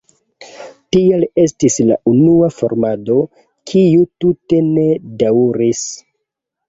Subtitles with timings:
[0.95, 3.17] Tial estis la unua formado,
[3.73, 4.87] kiu tute ne
[5.21, 5.85] daŭris.